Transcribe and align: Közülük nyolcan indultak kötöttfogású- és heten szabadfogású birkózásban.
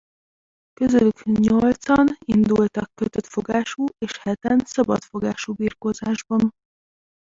Közülük 0.73 1.23
nyolcan 1.23 2.07
indultak 2.19 2.91
kötöttfogású- 2.93 3.95
és 3.97 4.17
heten 4.17 4.59
szabadfogású 4.65 5.53
birkózásban. 5.53 6.49